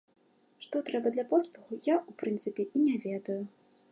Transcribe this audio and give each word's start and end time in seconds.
Што 0.65 0.79
трэба 0.87 1.07
для 1.17 1.25
поспеху, 1.33 1.79
я, 1.93 1.99
у 2.13 2.17
прынцыпе, 2.23 2.63
і 2.79 2.85
не 2.87 2.95
ведаю. 3.07 3.39